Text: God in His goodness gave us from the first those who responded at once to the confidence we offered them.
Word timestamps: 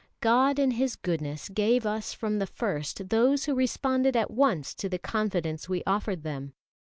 God 0.19 0.57
in 0.57 0.71
His 0.71 0.95
goodness 0.95 1.47
gave 1.47 1.85
us 1.85 2.11
from 2.11 2.39
the 2.39 2.47
first 2.47 3.09
those 3.09 3.45
who 3.45 3.53
responded 3.53 4.15
at 4.17 4.31
once 4.31 4.73
to 4.73 4.89
the 4.89 4.97
confidence 4.97 5.69
we 5.69 5.83
offered 5.85 6.23
them. 6.23 6.53